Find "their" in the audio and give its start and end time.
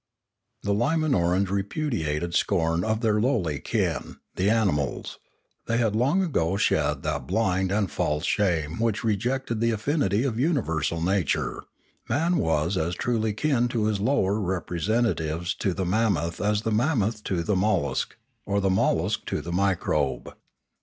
3.01-3.21